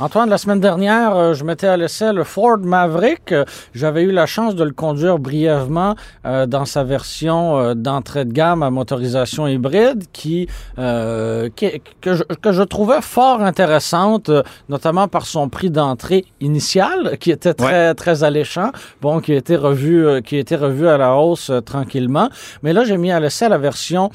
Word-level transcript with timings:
Antoine, 0.00 0.30
la 0.30 0.38
semaine 0.38 0.60
dernière, 0.60 1.16
euh, 1.16 1.34
je 1.34 1.42
mettais 1.42 1.66
à 1.66 1.76
l'essai 1.76 2.12
le 2.12 2.22
Ford 2.22 2.58
Maverick. 2.58 3.34
J'avais 3.74 4.02
eu 4.04 4.12
la 4.12 4.26
chance 4.26 4.54
de 4.54 4.62
le 4.62 4.70
conduire 4.70 5.18
brièvement 5.18 5.96
euh, 6.24 6.46
dans 6.46 6.64
sa 6.66 6.84
version 6.84 7.58
euh, 7.58 7.74
d'entrée 7.74 8.24
de 8.24 8.32
gamme 8.32 8.62
à 8.62 8.70
motorisation 8.70 9.48
hybride 9.48 10.04
qui, 10.12 10.46
euh, 10.78 11.48
qui- 11.56 11.82
que, 12.00 12.14
je, 12.14 12.22
que 12.22 12.52
je 12.52 12.62
trouvais 12.62 13.00
fort 13.02 13.42
intéressante, 13.42 14.30
notamment 14.68 15.08
par 15.08 15.26
son 15.26 15.48
prix 15.48 15.68
d'entrée 15.70 16.24
initial 16.40 17.18
qui 17.18 17.32
était 17.32 17.54
très 17.54 17.92
très 17.96 18.22
alléchant, 18.22 18.70
bon 19.02 19.18
qui 19.20 19.32
a 19.32 19.36
été 19.36 19.56
revu 19.56 20.22
qui 20.22 20.36
a 20.36 20.38
été 20.38 20.54
revu 20.54 20.86
à 20.86 20.96
la 20.96 21.16
hausse 21.16 21.50
tranquillement. 21.66 22.28
Mais 22.62 22.72
là, 22.72 22.84
j'ai 22.84 22.98
mis 22.98 23.10
à 23.10 23.18
l'essai 23.18 23.48
la 23.48 23.58
version 23.58 24.10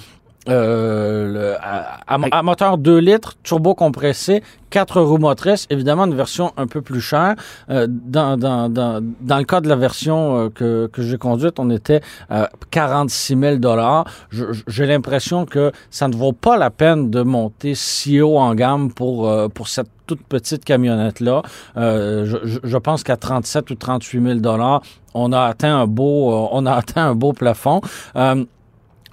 euh, 0.50 1.32
le- 1.32 1.56
à, 1.62 2.00
à- 2.08 2.18
à 2.32 2.44
moteur 2.44 2.78
2 2.78 2.98
litres, 3.00 3.34
turbo 3.44 3.74
compressé, 3.76 4.44
4 4.70 5.02
roues 5.02 5.18
motrices, 5.20 5.68
évidemment 5.70 6.06
une 6.06 6.16
version 6.16 6.52
un 6.58 6.68
peu 6.68 6.82
plus 6.82 7.00
chère. 7.02 7.36
Euh, 7.70 7.88
dans, 7.90 8.38
dans, 8.38 8.70
dans, 8.70 9.00
dans 9.22 9.38
le 9.38 9.44
cas 9.46 9.62
de 9.62 9.70
la 9.70 9.76
version 9.76 10.38
euh, 10.46 10.50
que, 10.50 10.88
que 10.92 11.02
j'ai 11.02 11.18
conduite, 11.18 11.60
on 11.60 11.70
était 11.70 12.02
à 12.30 12.50
46 12.72 13.38
000 13.38 13.56
Je- 14.32 14.52
je- 14.52 14.64
J'ai 14.68 14.86
l'impression 14.86 15.46
que 15.46 15.72
ça 15.92 16.08
ne 16.08 16.16
vaut 16.16 16.34
pas 16.34 16.58
la 16.58 16.70
peine 16.72 17.10
de 17.12 17.22
monter 17.22 17.76
si 17.76 18.20
haut 18.20 18.38
en 18.38 18.56
gamme 18.56 18.92
pour, 18.92 19.30
euh, 19.30 19.48
pour 19.48 19.68
cette 19.68 19.88
toute 20.08 20.24
petite 20.24 20.66
camionnette-là. 20.66 21.42
Euh, 21.78 22.26
je, 22.26 22.38
je- 22.44 22.78
pense 22.78 23.04
qu'à 23.04 23.16
37 23.16 23.70
ou 23.72 23.76
38 23.76 24.42
000 24.42 24.58
on 25.14 25.32
a 25.32 25.42
atteint 25.44 25.78
un 25.78 25.88
beau, 25.88 26.34
on 26.52 26.66
a 26.66 26.74
atteint 26.74 27.08
un 27.10 27.16
beau 27.16 27.32
plafond. 27.32 27.80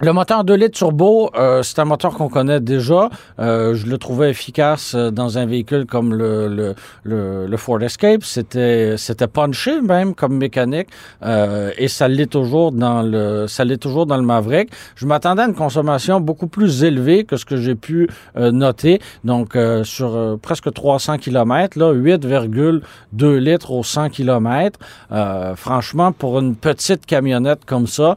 Le 0.03 0.13
moteur 0.13 0.43
2 0.43 0.55
litres 0.55 0.79
turbo, 0.79 1.29
euh, 1.37 1.61
c'est 1.61 1.77
un 1.77 1.85
moteur 1.85 2.15
qu'on 2.15 2.27
connaît 2.27 2.59
déjà. 2.59 3.11
Euh, 3.37 3.75
je 3.75 3.85
le 3.85 3.99
trouvais 3.99 4.31
efficace 4.31 4.95
euh, 4.95 5.11
dans 5.11 5.37
un 5.37 5.45
véhicule 5.45 5.85
comme 5.85 6.15
le, 6.15 6.47
le, 6.47 6.73
le, 7.03 7.45
le 7.45 7.57
Ford 7.57 7.79
Escape. 7.83 8.23
C'était 8.23 8.95
c'était 8.97 9.27
punché 9.27 9.79
même 9.79 10.15
comme 10.15 10.37
mécanique 10.37 10.87
euh, 11.21 11.69
et 11.77 11.87
ça 11.87 12.07
l'est 12.07 12.25
toujours 12.25 12.71
dans 12.71 13.03
le 13.03 13.45
ça 13.47 13.63
l'est 13.63 13.77
toujours 13.77 14.07
dans 14.07 14.17
le 14.17 14.23
Maverick. 14.23 14.71
Je 14.95 15.05
m'attendais 15.05 15.43
à 15.43 15.45
une 15.45 15.53
consommation 15.53 16.19
beaucoup 16.19 16.47
plus 16.47 16.83
élevée 16.83 17.23
que 17.23 17.37
ce 17.37 17.45
que 17.45 17.57
j'ai 17.57 17.75
pu 17.75 18.09
euh, 18.37 18.51
noter. 18.51 19.01
Donc 19.23 19.55
euh, 19.55 19.83
sur 19.83 20.39
presque 20.41 20.73
300 20.73 21.19
km, 21.19 21.77
là 21.77 21.93
8,2 21.93 23.35
litres 23.37 23.69
au 23.69 23.83
100 23.83 24.09
km. 24.09 24.79
Franchement, 25.55 26.11
pour 26.11 26.39
une 26.39 26.55
petite 26.55 27.05
camionnette 27.05 27.65
comme 27.65 27.85
ça, 27.85 28.15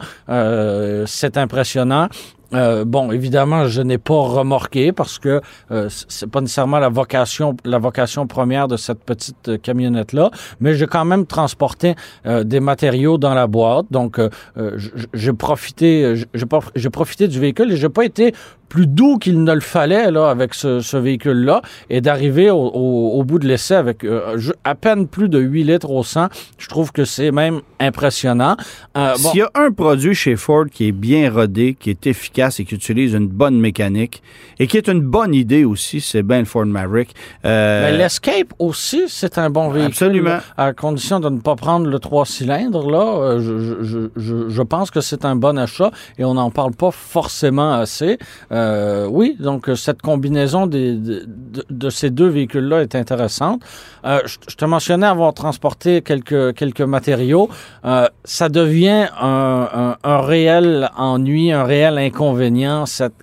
c'est 1.06 1.36
impressionnant. 1.36 1.73
Euh, 2.54 2.84
bon, 2.84 3.10
évidemment, 3.10 3.66
je 3.66 3.82
n'ai 3.82 3.98
pas 3.98 4.14
remorqué 4.14 4.92
parce 4.92 5.18
que 5.18 5.40
euh, 5.70 5.88
c'est 6.08 6.30
pas 6.30 6.40
nécessairement 6.40 6.78
la 6.78 6.88
vocation, 6.88 7.56
la 7.64 7.78
vocation 7.78 8.26
première 8.26 8.68
de 8.68 8.76
cette 8.76 9.02
petite 9.02 9.48
euh, 9.48 9.58
camionnette 9.58 10.12
là, 10.12 10.30
mais 10.60 10.74
j'ai 10.74 10.86
quand 10.86 11.04
même 11.04 11.26
transporté 11.26 11.96
euh, 12.26 12.44
des 12.44 12.60
matériaux 12.60 13.18
dans 13.18 13.34
la 13.34 13.46
boîte. 13.46 13.86
Donc, 13.90 14.20
j'ai 15.12 15.32
profité, 15.32 16.14
j'ai 16.74 16.90
profité 16.90 17.28
du 17.28 17.40
véhicule 17.40 17.72
et 17.72 17.76
j'ai 17.76 17.88
pas 17.88 18.04
été 18.04 18.34
plus 18.74 18.88
doux 18.88 19.18
qu'il 19.18 19.44
ne 19.44 19.52
le 19.54 19.60
fallait 19.60 20.10
là 20.10 20.28
avec 20.30 20.52
ce, 20.52 20.80
ce 20.80 20.96
véhicule-là 20.96 21.62
et 21.90 22.00
d'arriver 22.00 22.50
au, 22.50 22.56
au- 22.56 23.12
au 23.20 23.22
bout 23.22 23.38
de 23.38 23.46
l'essai 23.46 23.74
avec 23.76 24.02
euh, 24.02 24.36
à 24.64 24.74
peine 24.74 25.06
plus 25.06 25.28
de 25.28 25.38
8 25.38 25.62
litres 25.62 25.90
au 25.90 26.02
100. 26.02 26.26
Je 26.58 26.66
trouve 26.68 26.90
que 26.90 27.04
c'est 27.04 27.30
même 27.30 27.60
impressionnant. 27.78 28.56
Euh, 28.96 29.12
bon, 29.22 29.30
S'il 29.30 29.38
y 29.38 29.42
a 29.42 29.50
un 29.54 29.70
produit 29.70 30.14
chez 30.16 30.34
Ford 30.34 30.64
qui 30.72 30.88
est 30.88 30.92
bien 30.92 31.30
rodé, 31.30 31.76
qui 31.78 31.90
est 31.90 32.04
efficace 32.08 32.58
et 32.58 32.64
qui 32.64 32.74
utilise 32.74 33.12
une 33.14 33.28
bonne 33.28 33.60
mécanique 33.60 34.22
et 34.58 34.66
qui 34.66 34.76
est 34.76 34.88
une 34.88 35.02
bonne 35.02 35.34
idée 35.34 35.64
aussi, 35.64 36.00
c'est 36.00 36.24
bien 36.24 36.40
le 36.40 36.44
Ford 36.44 36.66
Maverick. 36.66 37.14
Euh, 37.44 37.92
Mais 37.92 37.96
l'Escape 37.98 38.52
aussi, 38.58 39.04
c'est 39.06 39.38
un 39.38 39.50
bon 39.50 39.68
véhicule. 39.68 39.92
Absolument. 39.92 40.38
À 40.56 40.72
condition 40.72 41.20
de 41.20 41.28
ne 41.28 41.38
pas 41.38 41.54
prendre 41.54 41.86
le 41.88 41.98
3 42.00 42.26
cylindres, 42.26 42.90
là, 42.90 43.38
je, 43.38 43.58
je- 43.60 43.82
je- 43.84 44.08
je, 44.16 44.48
je 44.48 44.62
pense 44.62 44.90
que 44.90 45.00
c'est 45.00 45.24
un 45.24 45.36
bon 45.36 45.56
achat 45.58 45.92
et 46.18 46.24
on 46.24 46.34
n'en 46.34 46.50
parle 46.50 46.72
pas 46.72 46.90
forcément 46.90 47.72
assez. 47.74 48.18
Euh, 48.50 48.63
oui, 49.10 49.36
donc 49.38 49.68
euh, 49.68 49.74
cette 49.74 50.02
combinaison 50.02 50.66
de, 50.66 51.90
ces 51.90 52.10
deux 52.10 52.28
véhicules-là 52.28 52.82
est 52.82 52.94
intéressante. 52.94 53.62
Euh, 54.04 54.20
je, 54.24 54.56
te 54.56 54.64
mentionnais 54.64 55.06
avoir 55.06 55.34
transporté 55.34 56.02
quelques, 56.02 56.54
quelques 56.54 56.80
matériaux. 56.80 57.48
Euh, 57.84 58.06
ça 58.24 58.48
devient 58.48 59.08
un 59.18 59.96
réel 60.04 60.90
ennui, 60.96 61.52
un 61.52 61.64
réel 61.64 61.98
inconvénient, 61.98 62.86
cette 62.86 63.14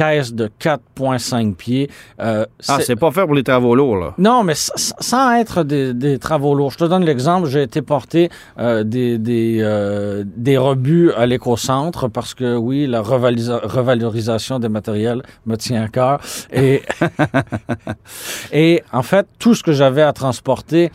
caisse 0.00 0.32
de 0.32 0.48
4,5 0.60 1.54
pieds. 1.54 1.90
Euh, 2.20 2.46
ah, 2.68 2.78
c'est 2.80 2.96
pas 2.96 3.10
fait 3.10 3.26
pour 3.26 3.34
les 3.34 3.42
travaux 3.42 3.74
lourds, 3.74 3.96
là. 3.96 4.14
non, 4.16 4.42
mais 4.44 4.54
sans 4.56 5.32
être 5.34 5.62
des, 5.62 5.92
des 5.92 6.18
travaux 6.18 6.54
lourds. 6.54 6.70
Je 6.70 6.78
te 6.78 6.84
donne 6.84 7.04
l'exemple. 7.04 7.46
J'ai 7.48 7.62
été 7.64 7.82
porter 7.82 8.30
euh, 8.58 8.82
des, 8.82 9.18
des, 9.18 9.58
euh, 9.60 10.24
des 10.26 10.56
rebuts 10.56 11.12
à 11.12 11.26
l'éco-centre 11.26 12.08
parce 12.08 12.32
que, 12.34 12.56
oui, 12.56 12.86
la 12.86 13.02
revalisa- 13.02 13.60
revalorisation 13.62 14.58
des 14.58 14.70
matériels 14.70 15.22
me 15.44 15.56
tient 15.56 15.82
à 15.82 15.88
cœur. 15.88 16.20
Et, 16.50 16.82
et 18.52 18.82
en 18.92 19.02
fait, 19.02 19.26
tout 19.38 19.54
ce 19.54 19.62
que 19.62 19.72
j'avais 19.72 20.02
à 20.02 20.12
transporter 20.14 20.90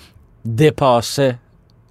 dépassait 0.46 1.38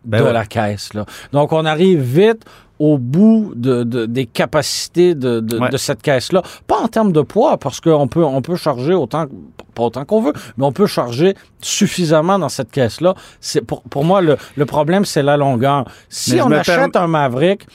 Ben 0.04 0.20
de 0.20 0.25
ouais. 0.25 0.32
la 0.32 0.44
caisse. 0.47 0.94
Là. 0.94 1.04
Donc, 1.32 1.53
on 1.53 1.65
arrive 1.65 2.00
vite 2.00 2.44
au 2.78 2.98
bout 2.98 3.53
de, 3.54 3.84
de- 3.84 4.06
des 4.06 4.26
capacités 4.26 5.15
de, 5.15 5.41
de, 5.41 5.59
Ouais. 5.59 5.69
de 5.70 5.76
cette 5.76 6.03
caisse-là. 6.03 6.42
Pas 6.66 6.78
en 6.81 6.88
termes 6.88 7.12
de 7.12 7.20
poids, 7.22 7.56
parce 7.56 7.81
qu'on 7.81 8.09
peut, 8.09 8.25
on 8.25 8.42
peut 8.42 8.56
charger 8.56 8.94
autant, 8.94 9.26
pas 9.75 9.84
autant 9.84 10.04
qu'on 10.04 10.20
veut, 10.20 10.32
mais 10.56 10.65
on 10.65 10.72
peut 10.72 10.87
charger 10.87 11.34
suffisamment 11.60 12.38
dans 12.38 12.48
cette 12.48 12.70
caisse-là. 12.70 13.15
C'est 13.41 13.60
pour, 13.62 13.82
pour 13.82 14.04
moi, 14.04 14.20
le, 14.20 14.37
le 14.56 14.66
problème, 14.66 15.04
c'est 15.04 15.22
la 15.22 15.37
longueur. 15.37 15.84
Si 16.09 16.41
on 16.42 16.50
achète 16.50 16.92
perm- 16.92 16.98
un 17.04 17.06
Maverick, 17.06 17.66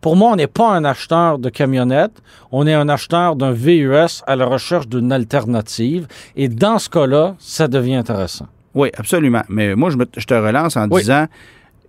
pour 0.00 0.16
moi, 0.16 0.32
on 0.32 0.36
n'est 0.36 0.48
pas 0.48 0.68
un 0.70 0.84
acheteur 0.84 1.38
de 1.38 1.48
camionnette, 1.48 2.20
on 2.50 2.66
est 2.66 2.74
un 2.74 2.88
acheteur 2.88 3.36
d'un 3.36 3.52
VUS 3.52 4.22
à 4.26 4.34
la 4.34 4.44
recherche 4.46 4.88
d'une 4.88 5.12
alternative. 5.12 6.08
Et 6.34 6.48
dans 6.48 6.80
ce 6.80 6.88
cas-là, 6.90 7.36
ça 7.38 7.68
devient 7.68 7.94
intéressant. 7.94 8.46
Oui, 8.74 8.90
absolument. 8.98 9.42
Mais 9.48 9.76
moi, 9.76 9.90
je, 9.90 9.96
me- 9.98 10.08
je 10.16 10.26
te 10.26 10.34
relance 10.34 10.76
en 10.76 10.88
Oui. 10.90 11.02
disant 11.02 11.26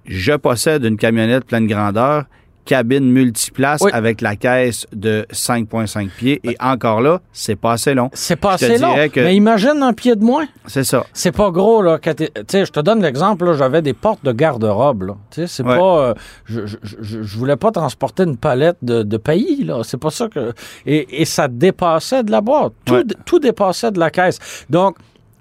je 0.05 0.33
possède 0.33 0.83
une 0.83 0.97
camionnette 0.97 1.45
pleine 1.45 1.67
grandeur, 1.67 2.25
cabine 2.65 3.11
multiplace 3.11 3.81
Oui. 3.81 3.91
avec 3.93 4.21
la 4.21 4.37
caisse 4.37 4.87
de 4.93 5.25
5,5 5.33 6.07
pieds. 6.17 6.39
Et 6.45 6.55
encore 6.61 7.01
là, 7.01 7.19
c'est 7.33 7.57
pas 7.57 7.73
assez 7.73 7.93
long. 7.93 8.09
C'est 8.13 8.37
pas 8.37 8.53
assez 8.53 8.77
long. 8.77 8.95
que- 9.11 9.19
Mais 9.19 9.35
imagine 9.35 9.83
un 9.83 9.91
pied 9.91 10.15
de 10.15 10.23
moins. 10.23 10.45
C'est 10.67 10.85
ça. 10.85 11.05
C'est 11.11 11.33
pas 11.33 11.51
gros, 11.51 11.81
là. 11.81 11.99
Tu 11.99 12.11
sais, 12.49 12.65
je 12.65 12.71
te 12.71 12.79
donne 12.79 13.01
l'exemple, 13.01 13.43
là, 13.43 13.53
j'avais 13.53 13.81
des 13.81 13.91
portes 13.91 14.23
de 14.23 14.31
garde-robe, 14.31 15.03
là. 15.03 15.15
Tu 15.29 15.41
sais, 15.41 15.47
c'est 15.47 15.63
Ouais. 15.63 15.77
pas... 15.77 15.99
euh, 15.99 16.13
je, 16.45 16.65
je, 16.65 16.77
je, 16.83 17.21
je 17.23 17.37
voulais 17.37 17.57
pas 17.57 17.71
transporter 17.71 18.23
une 18.23 18.37
palette 18.37 18.77
de, 18.81 19.03
de 19.03 19.17
pays, 19.17 19.65
là. 19.65 19.81
C'est 19.83 19.97
pas 19.99 20.09
ça 20.09 20.29
que... 20.29 20.53
Et, 20.85 21.21
et 21.21 21.25
ça 21.25 21.49
dépassait 21.49 22.23
de 22.23 22.31
la 22.31 22.39
boîte. 22.39 22.71
Tout, 22.85 22.93
Ouais. 22.93 23.03
tout 23.25 23.39
dépassait 23.39 23.91
de 23.91 23.99
la 23.99 24.09
caisse. 24.09 24.39
Donc, 24.69 24.95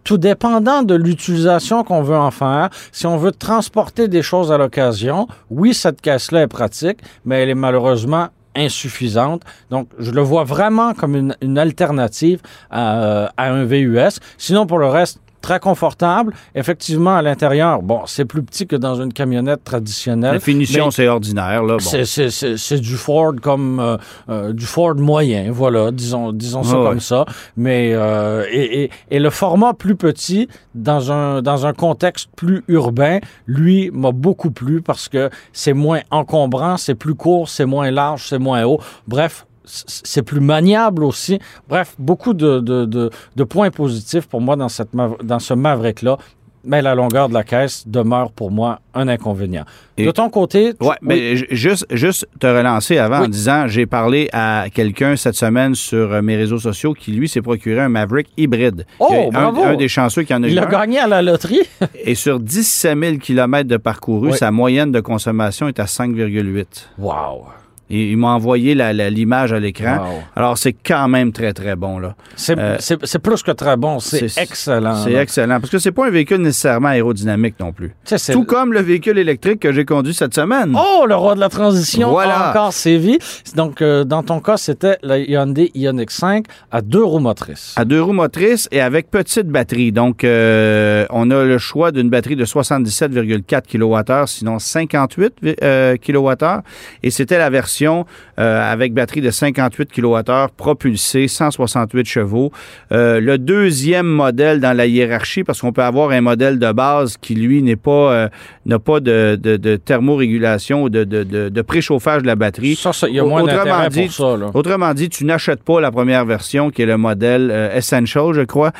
tout 0.04 0.18
dépendant 0.18 0.82
de 0.82 0.94
l'utilisation 0.94 1.84
qu'on 1.84 2.02
veut 2.02 2.16
en 2.16 2.30
faire, 2.30 2.70
si 2.92 3.06
on 3.06 3.16
veut 3.16 3.32
transporter 3.32 4.08
des 4.08 4.22
choses 4.22 4.52
à 4.52 4.58
l'occasion, 4.58 5.28
oui, 5.50 5.74
cette 5.74 6.00
caisse-là 6.00 6.42
est 6.42 6.46
pratique, 6.48 6.98
mais 7.24 7.42
elle 7.42 7.50
est 7.50 7.54
malheureusement 7.54 8.28
insuffisante. 8.54 9.42
Donc, 9.70 9.88
je 9.98 10.10
le 10.10 10.20
vois 10.20 10.44
vraiment 10.44 10.92
comme 10.92 11.16
une, 11.16 11.34
une 11.40 11.58
alternative 11.58 12.40
à, 12.70 13.30
à 13.36 13.50
un 13.50 13.64
VUS. 13.64 14.18
Sinon, 14.36 14.66
pour 14.66 14.78
le 14.78 14.88
reste, 14.88 15.20
très 15.42 15.60
confortable. 15.60 16.32
Effectivement, 16.54 17.14
à 17.16 17.22
l'intérieur, 17.22 17.82
bon, 17.82 18.00
c'est 18.06 18.24
plus 18.24 18.42
petit 18.42 18.66
que 18.66 18.76
dans 18.76 18.94
une 19.02 19.12
camionnette 19.12 19.64
traditionnelle. 19.64 20.34
La 20.34 20.40
finition, 20.40 20.90
c'est 20.90 21.08
ordinaire. 21.08 21.62
Là. 21.62 21.74
Bon. 21.74 21.78
c'est- 21.80 22.04
c'est- 22.06 22.30
C'est 22.30 22.56
c'est 22.56 22.78
du 22.80 22.94
Ford 22.96 23.32
comme 23.42 23.78
euh, 23.80 23.96
euh, 24.30 24.52
du 24.52 24.64
Ford 24.64 24.94
moyen, 24.94 25.50
voilà, 25.52 25.90
disons, 25.90 26.32
disons 26.32 26.62
ça 26.62 26.74
Ah 26.76 26.80
ouais. 26.80 26.88
comme 26.90 27.00
ça. 27.00 27.24
Mais 27.56 27.90
euh, 27.92 28.44
et, 28.50 28.84
et- 28.84 28.90
et 29.10 29.18
le 29.18 29.28
format 29.30 29.74
plus 29.74 29.96
petit 29.96 30.48
dans 30.74 31.10
un 31.12 31.42
dans 31.42 31.66
un 31.66 31.72
contexte 31.72 32.30
plus 32.36 32.62
urbain, 32.68 33.18
lui 33.46 33.90
m'a 33.92 34.12
beaucoup 34.12 34.50
plu 34.50 34.80
parce 34.80 35.08
que 35.08 35.28
c'est 35.52 35.72
moins 35.74 36.00
encombrant, 36.10 36.76
c'est 36.76 36.94
plus 36.94 37.14
court, 37.14 37.48
c'est 37.48 37.66
moins 37.66 37.90
large, 37.90 38.28
c'est 38.28 38.38
moins 38.38 38.62
haut. 38.64 38.80
Bref. 39.08 39.46
C'est 39.64 40.22
plus 40.22 40.40
maniable 40.40 41.04
aussi. 41.04 41.38
Bref, 41.68 41.94
beaucoup 41.98 42.34
de, 42.34 42.60
de, 42.60 42.84
de, 42.84 43.10
de 43.36 43.44
points 43.44 43.70
positifs 43.70 44.26
pour 44.26 44.40
moi 44.40 44.56
dans, 44.56 44.68
cette, 44.68 44.90
dans 45.22 45.38
ce 45.38 45.54
Maverick-là. 45.54 46.18
Mais 46.64 46.80
la 46.80 46.94
longueur 46.94 47.28
de 47.28 47.34
la 47.34 47.42
caisse 47.42 47.82
demeure 47.88 48.30
pour 48.30 48.52
moi 48.52 48.78
un 48.94 49.08
inconvénient. 49.08 49.64
Et- 49.98 50.06
de 50.06 50.12
ton 50.12 50.30
côté, 50.30 50.74
tu- 50.80 50.86
Ouais, 50.86 50.94
mais 51.02 51.36
j- 51.36 51.46
juste, 51.50 51.84
juste 51.90 52.28
te 52.38 52.46
relancer 52.46 52.98
avant 52.98 53.18
Oui. 53.18 53.26
en 53.26 53.28
disant, 53.28 53.66
j'ai 53.66 53.84
parlé 53.84 54.28
à 54.32 54.66
quelqu'un 54.72 55.16
cette 55.16 55.34
semaine 55.34 55.74
sur 55.74 56.12
euh, 56.12 56.22
mes 56.22 56.36
réseaux 56.36 56.60
sociaux 56.60 56.94
qui, 56.94 57.10
lui, 57.10 57.28
s'est 57.28 57.42
procuré 57.42 57.80
un 57.80 57.88
Maverick 57.88 58.28
hybride. 58.36 58.86
Oh, 59.00 59.08
un, 59.34 59.50
bravo! 59.50 59.64
un 59.64 59.74
des 59.76 59.88
chanceux 59.88 60.22
qui 60.22 60.32
en 60.32 60.42
a 60.44 60.46
il 60.46 60.54
eu 60.54 60.58
a 60.60 60.66
un. 60.68 60.70
gagné 60.70 61.00
à 61.00 61.08
la 61.08 61.20
loterie. 61.20 61.62
Et 62.04 62.14
sur 62.14 62.38
17 62.38 62.96
000 62.96 63.16
km 63.16 63.68
de 63.68 63.76
parcouru, 63.76 64.30
Oui. 64.30 64.36
sa 64.38 64.52
moyenne 64.52 64.92
de 64.92 65.00
consommation 65.00 65.66
est 65.66 65.80
à 65.80 65.86
5,8. 65.86 66.64
wow. 66.98 67.46
Il 67.94 68.16
m'a 68.16 68.28
envoyé 68.28 68.74
la- 68.74 68.92
la- 68.92 69.10
l'image 69.10 69.52
à 69.52 69.60
l'écran. 69.60 69.98
Wow. 69.98 70.22
Alors, 70.34 70.56
c'est 70.58 70.72
quand 70.72 71.08
même 71.08 71.30
très, 71.32 71.52
très 71.52 71.76
bon, 71.76 71.98
là. 71.98 72.14
C'est 72.36 72.58
Euh, 72.58 72.76
plus 73.22 73.42
que 73.42 73.50
très 73.52 73.76
bon, 73.76 73.98
c'est 73.98 74.24
excellent. 74.38 74.96
C'est 75.04 75.12
excellent. 75.12 75.60
Parce 75.60 75.70
que 75.70 75.78
c'est 75.78 75.92
pas 75.92 76.06
un 76.06 76.10
véhicule 76.10 76.38
nécessairement 76.38 76.88
aérodynamique 76.88 77.56
non 77.60 77.72
plus. 77.72 77.92
Tout 78.32 78.44
comme 78.44 78.72
le 78.72 78.80
véhicule 78.80 79.18
électrique 79.18 79.60
que 79.60 79.72
j'ai 79.72 79.84
conduit 79.84 80.14
cette 80.14 80.34
semaine. 80.34 80.74
Oh, 80.76 81.04
le 81.06 81.14
roi 81.14 81.34
de 81.34 81.40
la 81.40 81.48
transition 81.48 82.10
Voilà. 82.10 82.34
a 82.38 82.50
encore 82.50 82.72
sévi. 82.72 83.18
Donc, 83.54 83.82
euh, 83.82 84.04
dans 84.04 84.22
ton 84.22 84.40
cas, 84.40 84.56
c'était 84.56 84.96
la 85.02 85.18
Hyundai 85.18 85.70
Ioniq 85.74 86.10
5 86.10 86.46
à 86.70 86.80
deux 86.80 87.04
roues 87.04 87.18
motrices. 87.20 87.74
À 87.76 87.84
deux 87.84 88.02
roues 88.02 88.12
motrices 88.12 88.68
et 88.72 88.80
avec 88.80 89.10
petite 89.10 89.48
batterie. 89.48 89.92
Donc, 89.92 90.24
euh, 90.24 91.04
on 91.10 91.30
a 91.30 91.44
le 91.44 91.58
choix 91.58 91.92
d'une 91.92 92.08
batterie 92.08 92.36
de 92.36 92.44
77,4 92.44 93.66
kWh, 93.66 94.26
sinon 94.26 94.58
58 94.58 95.34
euh, 95.62 95.96
kWh. 95.96 96.62
Et 97.02 97.10
c'était 97.10 97.38
la 97.38 97.50
version 97.82 98.06
euh, 98.38 98.72
avec 98.72 98.94
batterie 98.94 99.20
de 99.20 99.30
58 99.30 99.90
kWh 99.92 100.48
propulsée, 100.56 101.28
168 101.28 102.06
chevaux. 102.06 102.50
Euh, 102.92 103.20
le 103.20 103.38
deuxième 103.38 104.06
modèle 104.06 104.60
dans 104.60 104.76
la 104.76 104.86
hiérarchie, 104.86 105.44
parce 105.44 105.60
qu'on 105.60 105.72
peut 105.72 105.82
avoir 105.82 106.10
un 106.10 106.20
modèle 106.20 106.58
de 106.58 106.72
base 106.72 107.16
qui, 107.16 107.34
lui, 107.34 107.62
n'est 107.62 107.76
pas, 107.76 108.12
euh, 108.12 108.28
n'a 108.66 108.78
pas 108.78 109.00
de, 109.00 109.38
de, 109.40 109.56
de 109.56 109.76
thermorégulation 109.76 110.84
ou 110.84 110.88
de, 110.88 111.62
préchauffage 111.62 112.22
de 112.22 112.26
la 112.26 112.36
batterie. 112.36 112.74
Ça, 112.74 112.90
il 113.08 113.14
y 113.14 113.20
a 113.20 113.24
moins 113.24 113.42
Autrement 113.42 113.88
dit, 113.88 114.02
pour 114.02 114.12
ça. 114.12 114.36
Là. 114.36 114.50
Autrement 114.54 114.94
dit, 114.94 115.08
tu 115.08 115.24
n'achètes 115.24 115.62
pas 115.62 115.80
la 115.80 115.90
première 115.90 116.24
version 116.24 116.70
qui 116.70 116.82
est 116.82 116.86
le 116.86 116.96
modèle 116.96 117.70
Essential, 117.74 118.32
je 118.32 118.42
crois. 118.42 118.72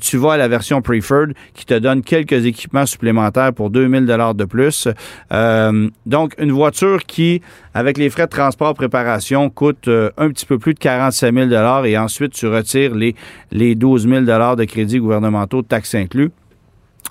Tu 0.00 0.16
vas 0.16 0.32
à 0.32 0.36
la 0.36 0.48
version 0.48 0.82
Preferred 0.82 1.34
qui 1.54 1.64
te 1.64 1.74
donne 1.74 2.02
quelques 2.02 2.44
équipements 2.44 2.86
supplémentaires 2.86 3.52
pour 3.52 3.70
2000 3.70 4.06
dollars 4.06 4.34
de 4.34 4.44
plus. 4.44 4.88
Donc, 5.30 6.34
une 6.38 6.52
voiture 6.52 7.04
qui, 7.04 7.42
avec 7.74 7.98
les 7.98 8.10
frais 8.10 8.26
de 8.26 8.30
transport 8.36 8.74
préparation, 8.74 9.48
coûte 9.48 9.88
euh, 9.88 10.10
un 10.18 10.28
petit 10.28 10.44
peu 10.44 10.58
plus 10.58 10.74
de 10.74 10.78
47 10.78 11.34
000 11.34 11.46
dollars 11.46 11.86
et 11.86 11.96
ensuite 11.96 12.34
tu 12.34 12.46
retires 12.46 12.94
les, 12.94 13.14
les 13.50 13.74
12 13.74 14.06
000 14.06 14.20
dollars 14.26 14.56
de 14.56 14.64
crédits 14.64 14.98
gouvernementaux, 14.98 15.62
taxes 15.62 15.94
inclus. 15.94 16.30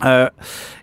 Euh, 0.03 0.27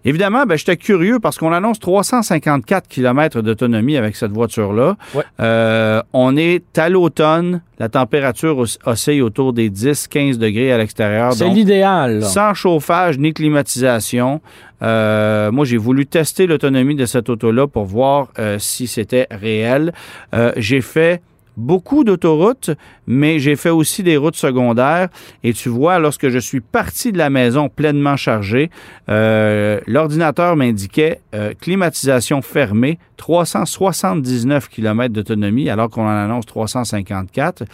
évidemment, 0.06 0.44
ben, 0.46 0.56
j'étais 0.56 0.76
curieux 0.78 1.18
parce 1.20 1.36
qu'on 1.36 1.52
annonce 1.52 1.78
354 1.80 2.88
km 2.88 3.42
d'autonomie 3.42 3.96
avec 3.96 4.16
cette 4.16 4.32
voiture-là. 4.32 4.96
Ouais. 5.14 5.22
Euh, 5.40 6.02
on 6.12 6.36
est 6.36 6.78
à 6.78 6.88
l'automne. 6.88 7.60
La 7.78 7.88
température 7.88 8.56
os- 8.58 8.78
oscille 8.86 9.20
autour 9.22 9.52
des 9.52 9.68
10-15 9.68 10.38
degrés 10.38 10.72
à 10.72 10.78
l'extérieur. 10.78 11.32
C'est 11.34 11.48
l'idéal. 11.48 12.22
Sans 12.24 12.54
chauffage 12.54 13.18
ni 13.18 13.34
climatisation. 13.34 14.40
Euh, 14.82 15.50
moi, 15.52 15.64
j'ai 15.64 15.76
voulu 15.76 16.06
tester 16.06 16.46
l'autonomie 16.46 16.94
de 16.96 17.04
cette 17.06 17.28
auto-là 17.28 17.66
pour 17.66 17.84
voir 17.84 18.28
euh, 18.38 18.58
si 18.58 18.86
c'était 18.86 19.26
réel. 19.30 19.92
Euh, 20.34 20.52
j'ai 20.56 20.80
fait 20.80 21.22
beaucoup 21.56 22.04
d'autoroutes, 22.04 22.70
mais 23.06 23.38
j'ai 23.38 23.56
fait 23.56 23.70
aussi 23.70 24.02
des 24.02 24.16
routes 24.16 24.37
secondaires. 24.37 25.08
Et 25.44 25.52
tu 25.52 25.69
vois, 25.69 25.99
lorsque 25.99 26.28
je 26.28 26.38
suis 26.38 26.60
parti 26.60 27.12
de 27.12 27.19
la 27.19 27.31
maison 27.31 27.69
pleinement 27.69 28.16
chargé, 28.16 28.70
euh, 29.08 29.81
l'ordinateur 29.87 30.56
m'indiquait 30.56 31.20
euh, 31.34 31.52
climatisation 31.60 32.43
fermée, 32.43 32.99
379 33.16 34.69
km 34.69 35.12
d'autonomie, 35.12 35.69
alors 35.69 35.90
qu'on 35.90 36.04
en 36.04 36.08
annonce 36.08 36.46
354. 36.46 37.64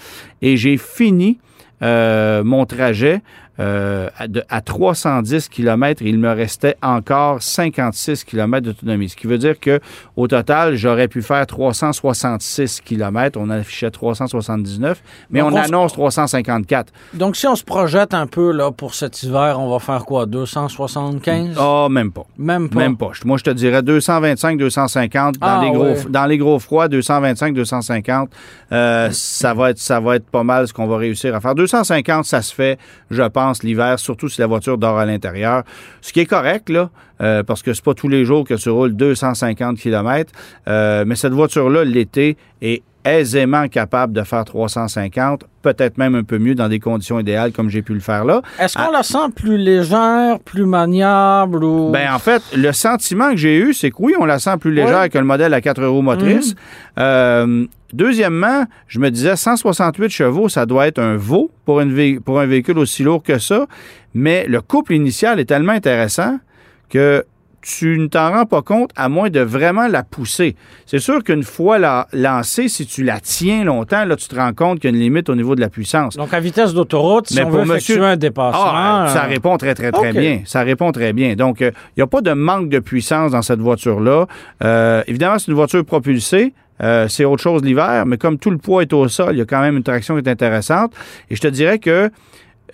Et 0.43 0.57
j'ai 0.57 0.77
fini 0.77 1.39
euh, 1.83 2.43
mon 2.43 2.67
trajet 2.67 3.23
euh, 3.61 4.09
à, 4.19 4.29
de- 4.29 4.45
à 4.49 4.61
310 4.61 5.49
km, 5.49 6.03
il 6.05 6.19
me 6.19 6.33
restait 6.33 6.77
encore 6.83 7.43
56 7.43 8.25
km 8.25 8.65
d'autonomie. 8.67 9.09
Ce 9.09 9.17
qui 9.17 9.27
veut 9.27 9.39
dire 9.39 9.59
que 9.59 9.81
au 10.17 10.29
total, 10.29 10.77
j'aurais 10.77 11.09
pu 11.09 11.23
faire 11.23 11.47
366 11.47 12.81
km. 12.83 13.39
On 13.41 13.51
affichait 13.51 13.91
379, 13.91 15.03
mais 15.31 15.41
Donc, 15.41 15.53
on 15.53 15.57
annonce 15.57 15.93
354. 15.93 16.93
Donc, 17.15 17.37
si 17.37 17.47
on 17.47 17.57
se 17.57 17.65
projette 17.65 18.15
un 18.15 18.27
peu 18.27 18.53
là, 18.53 18.71
pour 18.71 18.95
cet 18.95 19.23
hiver, 19.23 19.59
on 19.59 19.71
va 19.71 19.79
faire 19.79 20.05
quoi? 20.05 20.27
275? 20.27 21.57
Oh, 21.61 21.89
même 21.91 22.13
pas. 22.13 22.27
Même 22.37 22.69
pas. 22.69 22.79
Même 22.79 22.97
pas. 22.97 23.11
Moi, 23.25 23.39
je 23.39 23.45
te 23.45 23.51
dirais 23.51 23.83
225, 23.83 24.59
250. 24.59 25.39
Dans, 25.39 25.47
Ah, 25.47 25.61
les, 25.65 25.71
gros, 25.71 25.85
ouais. 25.85 26.05
dans 26.09 26.27
les 26.27 26.39
gros 26.39 26.59
froids, 26.59 26.89
225, 26.89 27.55
250. 27.55 28.31
euh, 28.73 29.09
ça, 29.13 29.55
va 29.55 29.71
être, 29.71 29.79
ça 29.79 29.99
va 30.01 30.17
être 30.17 30.29
pas 30.29 30.43
mal 30.45 30.69
ce 30.69 30.73
qu'on 30.73 30.87
va 30.87 30.97
réussir 30.99 31.35
à 31.35 31.41
faire. 31.41 31.55
250, 31.55 32.25
ça 32.25 32.43
se 32.43 32.55
fait, 32.55 32.79
je 33.11 33.23
pense, 33.23 33.48
l'hiver, 33.62 33.99
surtout 33.99 34.29
si 34.29 34.41
la 34.41 34.47
voiture 34.47 34.79
dort 34.79 34.99
à 34.99 35.05
l'intérieur. 35.06 35.62
Ce 36.00 36.12
qui 36.12 36.21
est 36.21 36.27
correct, 36.27 36.69
là, 36.69 36.91
euh, 37.21 37.43
parce 37.43 37.62
que 37.62 37.73
c'est 37.73 37.85
pas 37.85 37.95
tous 37.95 38.09
les 38.09 38.25
jours 38.25 38.47
que 38.47 38.55
tu 38.55 38.71
roules 38.71 38.95
250 38.95 39.79
km. 39.79 40.33
euh, 40.69 41.05
mais 41.06 41.15
cette 41.17 41.33
voiture-là, 41.33 41.85
l'été, 41.85 42.37
est 42.62 42.83
aisément 43.05 43.69
capable 43.69 44.12
de 44.12 44.23
faire 44.23 44.45
350, 44.45 45.45
peut-être 45.62 45.97
même 45.97 46.15
un 46.15 46.25
peu 46.25 46.39
mieux 46.39 46.55
dans 46.55 46.69
des 46.69 46.79
conditions 46.81 47.19
idéales 47.19 47.53
comme 47.53 47.71
j'ai 47.71 47.81
pu 47.81 47.95
le 47.95 48.00
faire 48.00 48.25
là. 48.27 48.43
Est-ce 48.59 48.77
qu'on 48.77 48.91
la 48.91 49.03
sent 49.03 49.31
plus 49.35 49.56
légère, 49.56 50.39
plus 50.45 50.67
maniable 50.67 51.65
ou? 51.65 51.91
Ben, 51.91 52.12
en 52.12 52.19
fait, 52.19 52.43
le 52.55 52.71
sentiment 52.73 53.31
que 53.31 53.37
j'ai 53.39 53.56
eu, 53.56 53.73
c'est 53.73 53.91
que 53.91 53.97
oui, 54.00 54.15
on 54.21 54.27
la 54.27 54.39
sent 54.39 54.56
plus 54.61 54.73
légère 54.75 55.00
Ouais. 55.03 55.09
que 55.09 55.17
le 55.17 55.25
modèle 55.25 55.55
à 55.55 55.61
4 55.62 55.85
roues 55.87 56.03
motrices. 56.03 56.55
Euh, 56.99 57.65
deuxièmement, 57.93 58.64
je 58.87 58.99
me 58.99 59.11
disais 59.11 59.37
168 59.37 60.08
chevaux, 60.11 60.49
ça 60.49 60.67
doit 60.67 60.87
être 60.87 60.99
un 60.99 61.17
veau 61.17 61.50
pour, 61.64 61.81
une 61.81 61.94
vé- 61.94 62.20
pour 62.20 62.40
un 62.40 62.46
véhicule 62.46 62.79
aussi 62.79 63.02
lourd 63.02 63.23
que 63.23 63.38
ça. 63.38 63.67
Mais 64.14 64.46
le 64.49 64.61
couple 64.61 64.94
initial 64.94 65.38
est 65.40 65.44
tellement 65.46 65.73
intéressant 65.73 66.38
que 66.88 67.25
tu 67.61 67.99
ne 67.99 68.06
t'en 68.06 68.31
rends 68.31 68.46
pas 68.46 68.62
compte 68.62 68.93
à 68.94 69.08
moins 69.08 69.31
de 69.31 69.40
vraiment 69.40 69.88
la 69.88 70.05
pousser. 70.05 70.55
C'est 70.87 71.00
sûr 71.00 71.23
qu'une 71.25 71.43
fois 71.43 71.79
la, 71.79 72.06
lancée, 72.12 72.69
si 72.69 72.87
tu 72.87 73.02
la 73.02 73.19
tiens 73.20 73.64
longtemps, 73.64 74.05
là, 74.05 74.14
tu 74.17 74.29
te 74.29 74.37
rends 74.37 74.52
compte 74.55 74.79
qu'il 74.79 74.90
y 74.90 74.93
a 74.94 74.96
une 74.96 75.02
limite 75.02 75.29
au 75.29 75.35
niveau 75.35 75.56
de 75.56 75.61
la 75.61 75.69
puissance. 75.69 76.17
Donc, 76.17 76.32
à 76.32 76.38
vitesse 76.40 76.73
d'autoroute, 76.73 77.26
si 77.29 77.35
Mais 77.35 77.43
on 77.43 77.49
pour 77.50 77.58
veut 77.58 77.64
monsieur- 77.75 77.96
effectuer 77.96 78.06
un 78.12 78.17
dépassement. 78.17 78.62
Ah, 78.64 79.11
ça 79.12 79.25
euh, 79.25 79.29
répond 79.29 79.56
très, 79.58 79.75
très, 79.75 79.90
très 79.90 80.12
bien. 80.12 80.43
Ça 80.46 80.62
répond 80.62 80.93
très 80.93 81.12
bien. 81.12 81.35
Donc, 81.35 81.58
il 81.61 81.73
n'y 81.96 82.02
a 82.02 82.06
pas 82.06 82.20
de 82.20 82.32
manque 82.32 82.69
de 82.69 82.79
puissance 82.79 83.32
dans 83.32 83.43
cette 83.43 83.61
voiture-là. 83.61 84.26
Euh, 84.62 85.02
évidemment, 85.08 85.38
c'est 85.38 85.49
une 85.49 85.56
voiture 85.56 85.85
propulsée. 85.85 86.55
Euh, 86.83 87.09
c'est 87.09 87.25
autre 87.25 87.43
chose 87.43 87.63
l'hiver, 87.65 88.05
mais 88.07 88.17
comme 88.19 88.39
tout 88.39 88.51
le 88.51 88.59
poids 88.59 88.83
est 88.83 88.93
au 88.93 89.09
sol, 89.09 89.35
il 89.35 89.39
y 89.39 89.43
a 89.43 89.45
quand 89.45 89.61
même 89.61 89.76
une 89.76 89.83
traction 89.83 90.14
qui 90.14 90.21
est 90.21 90.31
intéressante. 90.31 90.93
Et 91.31 91.37
je 91.37 91.41
te 91.41 91.49
dirais 91.49 91.79
que 91.79 92.11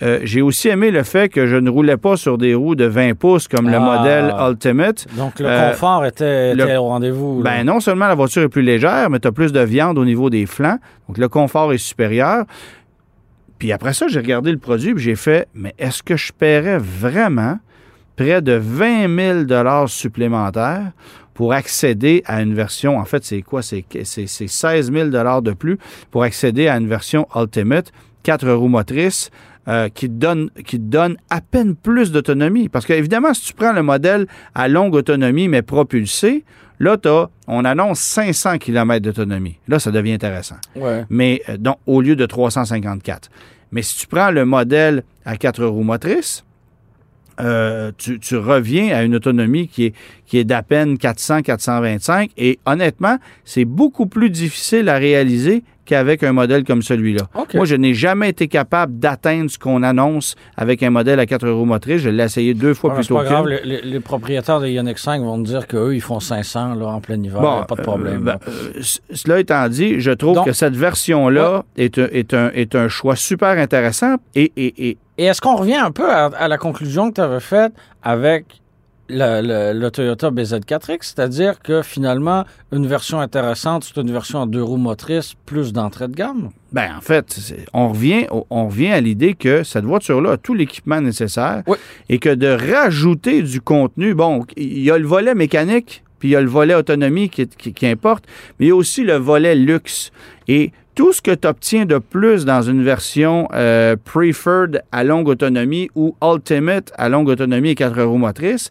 euh, 0.02 0.18
j'ai 0.24 0.42
aussi 0.42 0.68
aimé 0.68 0.90
le 0.90 1.04
fait 1.04 1.28
que 1.28 1.46
je 1.46 1.54
ne 1.56 1.70
roulais 1.70 1.96
pas 1.96 2.16
sur 2.16 2.36
des 2.36 2.52
roues 2.54 2.74
de 2.74 2.84
20 2.84 3.14
pouces 3.14 3.46
comme 3.46 3.68
le 3.68 3.76
Ah. 3.76 3.80
modèle 3.80 4.34
Ultimate. 4.50 5.06
Donc, 5.16 5.38
le 5.38 5.46
Euh, 5.46 5.70
confort 5.70 6.04
était, 6.04 6.52
le- 6.54 6.76
au 6.78 6.84
rendez-vous. 6.88 7.42
là. 7.44 7.50
Ben 7.58 7.64
non 7.64 7.78
seulement 7.78 8.08
la 8.08 8.16
voiture 8.16 8.42
est 8.42 8.48
plus 8.48 8.62
légère, 8.62 9.08
mais 9.08 9.20
tu 9.20 9.28
as 9.28 9.32
plus 9.32 9.52
de 9.52 9.60
viande 9.60 9.96
au 9.96 10.04
niveau 10.04 10.30
des 10.30 10.46
flancs. 10.46 10.78
Donc 11.08 11.16
le 11.18 11.28
confort 11.28 11.72
est 11.72 11.78
supérieur. 11.78 12.44
Puis 13.58 13.70
après 13.72 13.92
ça, 13.94 14.08
j'ai 14.08 14.18
regardé 14.18 14.50
le 14.50 14.58
produit 14.58 14.94
puis 14.94 15.02
j'ai 15.04 15.14
fait, 15.14 15.46
mais 15.54 15.74
est-ce 15.78 16.02
que 16.02 16.16
je 16.16 16.32
paierais 16.32 16.78
vraiment 16.78 17.58
près 18.16 18.42
de 18.42 18.52
20 18.52 19.44
000 19.46 19.86
supplémentaires 19.86 20.90
pour 21.34 21.52
accéder 21.52 22.22
à 22.26 22.40
une 22.42 22.54
version, 22.54 22.96
en 22.98 23.04
fait, 23.04 23.24
c'est 23.24 23.42
quoi? 23.42 23.60
C'est 23.62 23.84
c'est- 24.04 24.26
c'est 24.26 24.46
16 24.48 24.90
000 24.92 25.08
de 25.08 25.52
plus 25.52 25.78
pour 26.10 26.22
accéder 26.22 26.68
à 26.68 26.76
une 26.76 26.88
version 26.88 27.26
Ultimate, 27.36 27.92
4 28.22 28.48
roues 28.50 28.68
motrices, 28.68 29.30
euh, 29.66 29.88
qui, 29.88 30.08
te 30.08 30.12
donne, 30.14 30.50
qui 30.66 30.78
donne 30.78 31.16
à 31.30 31.40
peine 31.40 31.74
plus 31.74 32.12
d'autonomie. 32.12 32.68
Parce 32.68 32.84
que, 32.86 32.92
évidemment, 32.92 33.32
si 33.34 33.46
tu 33.46 33.54
prends 33.54 33.72
le 33.72 33.82
modèle 33.82 34.26
à 34.54 34.68
longue 34.68 34.94
autonomie, 34.94 35.48
mais 35.48 35.62
propulsé, 35.62 36.44
là, 36.80 36.96
t'as- 36.98 37.28
on 37.48 37.64
annonce 37.64 37.98
500 38.00 38.58
km 38.58 39.02
d'autonomie. 39.02 39.56
Là, 39.68 39.78
ça 39.78 39.90
devient 39.90 40.12
intéressant. 40.12 40.56
Ouais. 40.76 41.04
Mais 41.08 41.40
euh, 41.48 41.56
donc, 41.56 41.76
au 41.86 42.00
lieu 42.02 42.14
de 42.14 42.26
354. 42.26 43.30
Mais 43.72 43.80
si 43.82 43.96
tu 43.98 44.06
prends 44.06 44.30
le 44.30 44.44
modèle 44.44 45.02
à 45.24 45.36
4 45.38 45.64
roues 45.64 45.82
motrices, 45.82 46.44
euh, 47.40 47.90
tu, 47.98 48.18
tu 48.20 48.36
reviens 48.36 48.94
à 48.96 49.02
une 49.02 49.14
autonomie 49.14 49.68
qui 49.68 49.86
est, 49.86 49.94
qui 50.26 50.38
est 50.38 50.44
d'à 50.44 50.62
peine 50.62 50.94
400-425. 50.94 52.30
Et 52.36 52.58
honnêtement, 52.66 53.18
c'est 53.44 53.64
beaucoup 53.64 54.06
plus 54.06 54.30
difficile 54.30 54.88
à 54.88 54.96
réaliser 54.96 55.62
qu'avec 55.86 56.22
un 56.22 56.32
modèle 56.32 56.64
comme 56.64 56.80
celui-là. 56.80 57.24
OK. 57.34 57.52
Moi, 57.56 57.66
je 57.66 57.74
n'ai 57.74 57.92
jamais 57.92 58.30
été 58.30 58.48
capable 58.48 58.98
d'atteindre 58.98 59.50
ce 59.50 59.58
qu'on 59.58 59.82
annonce 59.82 60.34
avec 60.56 60.82
un 60.82 60.88
modèle 60.88 61.20
à 61.20 61.26
4 61.26 61.46
roues 61.50 61.66
motrices. 61.66 62.00
Je 62.00 62.08
l'ai 62.08 62.24
essayé 62.24 62.54
deux 62.54 62.72
fois 62.72 62.88
Ouais, 62.90 62.96
plus 62.96 63.02
c'est 63.04 63.08
tôt 63.08 63.16
pas 63.16 63.24
que 63.24 63.28
grave, 63.28 63.48
les, 63.48 63.82
les- 63.82 64.00
propriétaires 64.00 64.60
de 64.60 64.66
Ioniq 64.66 64.98
5 64.98 65.20
vont 65.20 65.36
me 65.36 65.44
dire 65.44 65.66
qu'eux, 65.66 65.94
ils 65.94 66.00
font 66.00 66.20
500 66.20 66.76
là, 66.76 66.86
en 66.86 67.00
plein 67.02 67.22
hiver. 67.22 67.38
a 67.44 67.66
pas 67.66 67.74
de 67.74 67.82
problème. 67.82 68.26
euh, 68.28 68.32
ben, 68.32 68.38
euh, 68.48 68.80
cela 69.12 69.40
étant 69.40 69.68
dit, 69.68 70.00
je 70.00 70.10
trouve 70.12 70.36
Donc- 70.36 70.46
que 70.46 70.52
cette 70.52 70.74
version-là 70.74 71.64
est, 71.76 71.98
un, 71.98 72.08
est, 72.12 72.32
un, 72.32 72.50
est 72.54 72.74
un 72.74 72.88
choix 72.88 73.14
super 73.14 73.58
intéressant 73.58 74.16
et, 74.34 74.52
et, 74.56 74.88
et 74.88 74.96
Et 75.18 75.24
est-ce 75.24 75.40
qu'on 75.40 75.56
revient 75.56 75.74
un 75.76 75.90
peu 75.92 76.10
à, 76.10 76.26
à 76.26 76.48
la 76.48 76.58
conclusion 76.58 77.10
que 77.10 77.14
tu 77.16 77.20
avais 77.20 77.40
faite 77.40 77.72
avec 78.02 78.46
le, 79.08 79.42
le- 79.42 79.78
le 79.78 79.90
Toyota 79.90 80.30
BZ4X, 80.30 80.98
c'est-à-dire 81.02 81.60
que 81.60 81.82
finalement, 81.82 82.44
une 82.72 82.86
version 82.86 83.20
intéressante, 83.20 83.84
c'est 83.84 84.00
une 84.00 84.10
version 84.10 84.38
en 84.40 84.46
deux 84.46 84.62
roues 84.62 84.78
motrices 84.78 85.34
plus 85.44 85.72
d'entrée 85.74 86.08
de 86.08 86.14
gamme? 86.14 86.48
Ben, 86.72 86.90
en 86.96 87.00
fait, 87.02 87.38
on 87.74 87.88
revient, 87.90 88.26
on 88.50 88.66
revient 88.66 88.92
à 88.92 89.00
l'idée 89.02 89.34
que 89.34 89.62
cette 89.62 89.84
voiture-là 89.84 90.32
a 90.32 90.36
tout 90.38 90.54
l'équipement 90.54 91.00
nécessaire 91.02 91.62
Oui. 91.66 91.76
et 92.08 92.18
que 92.18 92.30
de 92.34 92.48
rajouter 92.48 93.42
du 93.42 93.60
contenu, 93.60 94.14
bon, 94.14 94.46
il 94.56 94.82
y 94.82 94.90
a 94.90 94.96
le 94.96 95.06
volet 95.06 95.34
mécanique, 95.34 96.02
puis 96.18 96.30
il 96.30 96.32
y 96.32 96.36
a 96.36 96.40
le 96.40 96.48
volet 96.48 96.74
autonomie 96.74 97.28
qui, 97.28 97.46
qui- 97.46 97.74
qui 97.74 97.86
importe, 97.86 98.24
mais 98.58 98.66
il 98.66 98.68
y 98.70 98.72
a 98.72 98.76
aussi 98.76 99.04
le 99.04 99.16
volet 99.16 99.54
luxe. 99.54 100.12
Et 100.48 100.72
tout 100.94 101.12
ce 101.12 101.20
que 101.20 101.32
tu 101.34 101.46
obtiens 101.48 101.86
de 101.86 101.98
plus 101.98 102.44
dans 102.44 102.62
une 102.62 102.82
version 102.82 103.48
euh, 103.54 103.96
Preferred 104.04 104.82
à 104.92 105.04
longue 105.04 105.28
autonomie 105.28 105.90
ou 105.94 106.16
Ultimate 106.22 106.92
à 106.96 107.08
longue 107.08 107.28
autonomie 107.28 107.70
et 107.70 107.74
quatre 107.74 108.02
roues 108.02 108.16
motrices, 108.18 108.70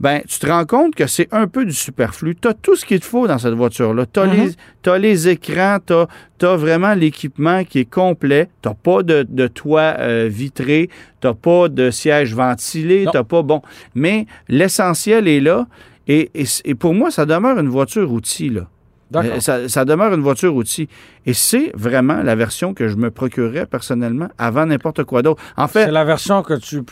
ben, 0.00 0.20
tu 0.28 0.38
te 0.38 0.46
rends 0.46 0.64
compte 0.64 0.94
que 0.94 1.08
c'est 1.08 1.26
un 1.32 1.48
peu 1.48 1.64
du 1.64 1.72
superflu. 1.72 2.36
Tu 2.36 2.46
as 2.46 2.54
tout 2.54 2.76
ce 2.76 2.86
qu'il 2.86 3.00
te 3.00 3.04
faut 3.04 3.26
dans 3.26 3.38
cette 3.38 3.54
voiture-là. 3.54 4.06
Tu 4.06 4.20
as, 4.20 4.26
Mhm. 4.26 4.52
les, 4.86 4.98
les 5.00 5.28
écrans, 5.28 5.78
tu 5.84 6.46
as, 6.46 6.56
vraiment 6.56 6.94
l'équipement 6.94 7.64
qui 7.64 7.80
est 7.80 7.90
complet. 7.90 8.48
Tu 8.62 8.68
pas 8.80 9.02
de, 9.02 9.26
de 9.28 9.48
toit 9.48 9.96
euh, 9.98 10.28
vitré, 10.30 10.88
tu 11.20 11.28
pas 11.34 11.68
de 11.68 11.90
siège 11.90 12.32
ventilé, 12.34 13.06
tu 13.12 13.24
pas... 13.24 13.42
Bon, 13.42 13.60
mais 13.94 14.26
l'essentiel 14.48 15.26
est 15.26 15.40
là. 15.40 15.66
Et, 16.06 16.30
et, 16.34 16.44
et 16.64 16.74
pour 16.74 16.94
moi, 16.94 17.10
ça 17.10 17.26
demeure 17.26 17.58
une 17.58 17.68
voiture 17.68 18.10
outil, 18.12 18.50
là. 18.50 18.68
Euh, 19.16 19.40
Ça, 19.40 19.68
ça 19.68 19.84
demeure 19.84 20.12
une 20.12 20.20
voiture 20.22 20.54
outil. 20.54 20.88
Et 21.26 21.34
c'est 21.34 21.72
vraiment 21.74 22.22
la 22.22 22.34
version 22.34 22.72
que 22.74 22.88
je 22.88 22.96
me 22.96 23.10
procurerais 23.10 23.66
personnellement 23.66 24.28
avant 24.38 24.64
n'importe 24.66 25.04
quoi 25.04 25.22
d'autre. 25.22 25.42
En 25.56 25.66
C'est 25.66 25.84
fait, 25.86 25.90
la 25.90 26.04
version 26.04 26.42
que 26.42 26.54
tu 26.54 26.82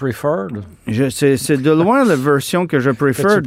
je- 0.86 1.08
c'est 1.10 1.36
c'est 1.36 1.56
de 1.56 1.70
loin 1.70 2.04
la 2.04 2.16
version 2.16 2.66
que 2.66 2.80
je 2.80 2.90
préfère. 3.02 3.40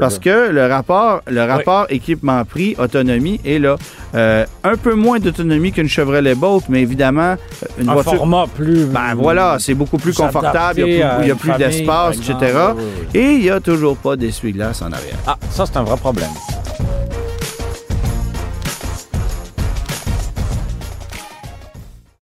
Parce 0.00 0.18
que 0.18 0.50
le 0.50 0.66
rapport, 0.66 1.22
le 1.30 1.42
rapport 1.44 1.86
équipement-prix, 1.88 2.76
autonomie 2.78 3.40
est 3.44 3.58
là. 3.58 3.76
Euh, 4.14 4.44
un 4.62 4.76
peu 4.76 4.94
moins 4.94 5.18
d'autonomie 5.18 5.72
qu'une 5.72 5.88
Chevrolet 5.88 6.34
Bolt, 6.34 6.64
mais 6.68 6.82
évidemment, 6.82 7.32
euh, 7.62 7.66
une 7.80 7.88
un 7.88 7.94
voiture. 7.94 8.14
format 8.16 8.46
plus. 8.54 8.84
Ben 8.86 9.14
voilà, 9.14 9.56
c'est 9.58 9.74
beaucoup 9.74 9.98
plus 9.98 10.14
confortable, 10.14 10.80
il 10.80 10.96
y 10.98 11.02
a 11.02 11.34
plus, 11.34 11.52
d'espace, 11.58 12.16
etc. 12.16 12.34
Oui, 12.76 12.82
oui, 12.82 12.84
oui. 13.14 13.20
Et 13.20 13.32
il 13.34 13.40
n'y 13.42 13.50
a 13.50 13.60
toujours 13.60 13.96
pas 13.96 14.16
d'essuie-glace 14.16 14.82
en 14.82 14.92
arrière. 14.92 15.16
Ah, 15.26 15.36
ça, 15.50 15.64
c'est 15.66 15.76
un 15.78 15.82
vrai 15.84 15.96
problème. 15.96 16.30